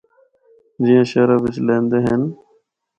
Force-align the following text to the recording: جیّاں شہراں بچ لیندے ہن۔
جیّاں 0.83 1.05
شہراں 1.11 1.39
بچ 1.43 1.55
لیندے 1.65 1.99
ہن۔ 2.05 2.21